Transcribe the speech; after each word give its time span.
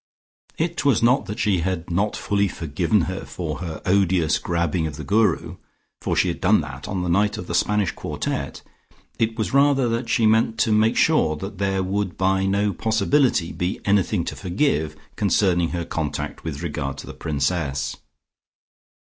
It 0.57 0.83
was 0.83 1.03
not 1.03 1.27
that 1.27 1.37
she 1.37 1.59
had 1.59 1.91
not 1.91 2.15
fully 2.15 2.47
forgiven 2.47 3.01
her 3.01 3.23
for 3.23 3.59
her 3.59 3.83
odious 3.85 4.39
grabbing 4.39 4.87
of 4.87 4.95
the 4.95 5.03
Guru, 5.03 5.57
for 6.01 6.15
she 6.15 6.29
had 6.29 6.41
done 6.41 6.61
that 6.61 6.87
on 6.87 7.03
the 7.03 7.07
night 7.07 7.37
of 7.37 7.45
the 7.45 7.53
Spanish 7.53 7.91
quartette; 7.91 8.63
it 9.19 9.37
was 9.37 9.53
rather 9.53 9.87
that 9.89 10.09
she 10.09 10.25
meant 10.25 10.57
to 10.57 10.71
make 10.71 10.97
sure 10.97 11.35
that 11.35 11.59
there 11.59 11.83
would 11.83 12.17
by 12.17 12.47
no 12.47 12.73
possibility 12.73 13.51
be 13.51 13.79
anything 13.85 14.25
to 14.25 14.35
forgive 14.35 14.95
concerning 15.17 15.69
her 15.69 15.85
conduct 15.85 16.43
with 16.43 16.63
regard 16.63 16.97
to 16.97 17.05
the 17.05 17.13
Princess. 17.13 17.95